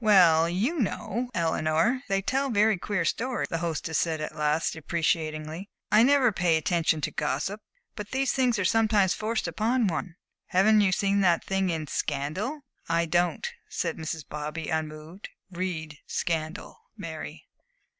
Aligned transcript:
"Well, 0.03 0.49
you 0.49 0.79
know, 0.79 1.29
Eleanor, 1.35 2.01
they 2.07 2.23
tell 2.23 2.49
very 2.49 2.75
queer 2.75 3.05
stories," 3.05 3.49
the 3.49 3.59
hostess 3.59 3.99
said 3.99 4.19
at 4.19 4.35
last, 4.35 4.73
deprecatingly. 4.73 5.69
"I 5.91 6.01
never 6.01 6.31
pay 6.31 6.53
any 6.53 6.57
attention 6.57 7.01
to 7.01 7.11
gossip, 7.11 7.61
but 7.95 8.09
these 8.09 8.31
things 8.31 8.57
are 8.57 8.65
sometimes 8.65 9.13
forced 9.13 9.47
upon 9.47 9.85
one. 9.85 10.15
Haven't 10.47 10.81
you 10.81 10.91
seen 10.91 11.21
that 11.21 11.43
thing 11.45 11.69
in 11.69 11.85
Scandal?" 11.85 12.61
"I 12.89 13.05
don't," 13.05 13.47
said 13.69 13.97
Mrs. 13.97 14.27
Bobby, 14.27 14.69
unmoved, 14.69 15.29
"read 15.51 15.99
'Scandal,' 16.07 16.79
Mary." 16.97 17.45